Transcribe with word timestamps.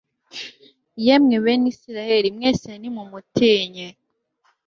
yemwe, 1.05 1.35
bene 1.43 1.67
israheli 1.73 2.27
mwese, 2.35 2.69
nimumutinye 2.81 3.87